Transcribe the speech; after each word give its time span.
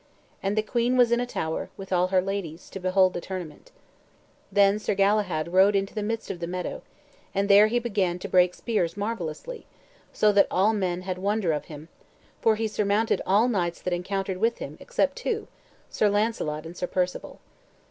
And 0.41 0.57
the 0.57 0.63
queen 0.63 0.97
was 0.97 1.11
in 1.11 1.19
a 1.19 1.27
tower, 1.27 1.69
with 1.77 1.93
all 1.93 2.07
her 2.07 2.23
ladies, 2.23 2.71
to 2.71 2.79
behold 2.79 3.13
that 3.13 3.21
tournament. 3.25 3.69
Then 4.51 4.79
Sir 4.79 4.95
Galahad 4.95 5.53
rode 5.53 5.75
into 5.75 5.93
the 5.93 6.01
midst 6.01 6.31
of 6.31 6.39
the 6.39 6.47
meadow; 6.47 6.81
and 7.35 7.47
there 7.47 7.67
he 7.67 7.77
began 7.77 8.17
to 8.17 8.27
break 8.27 8.55
spears 8.55 8.97
marvellously, 8.97 9.67
so 10.11 10.31
that 10.31 10.47
all 10.49 10.73
men 10.73 11.03
had 11.03 11.19
wonder 11.19 11.51
of 11.51 11.65
him, 11.65 11.87
for 12.41 12.55
he 12.55 12.67
surmounted 12.67 13.21
all 13.27 13.47
knights 13.47 13.79
that 13.83 13.93
encountered 13.93 14.37
with 14.37 14.57
him, 14.57 14.75
except 14.79 15.17
two, 15.17 15.47
Sir 15.91 16.09
Launcelot 16.09 16.65
and 16.65 16.75
Sir 16.75 16.87
Perceval. 16.87 17.39